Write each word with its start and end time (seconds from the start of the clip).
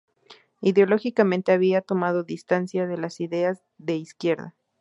Ideológicamente 0.61 1.51
había 1.51 1.83
tomado 1.83 2.23
distancia 2.23 2.87
de 2.87 2.97
las 2.97 3.19
ideas 3.19 3.61
de 3.77 3.97
izquierda. 3.97 4.55